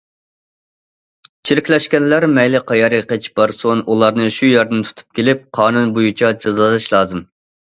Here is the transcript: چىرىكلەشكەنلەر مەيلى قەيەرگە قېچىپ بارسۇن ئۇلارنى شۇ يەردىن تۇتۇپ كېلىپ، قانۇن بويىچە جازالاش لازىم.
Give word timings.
چىرىكلەشكەنلەر 1.49 2.25
مەيلى 2.37 2.61
قەيەرگە 2.71 3.01
قېچىپ 3.11 3.37
بارسۇن 3.41 3.83
ئۇلارنى 3.85 4.33
شۇ 4.39 4.49
يەردىن 4.53 4.83
تۇتۇپ 4.89 5.21
كېلىپ، 5.21 5.47
قانۇن 5.59 5.97
بويىچە 5.99 6.33
جازالاش 6.47 6.93
لازىم. 6.97 7.23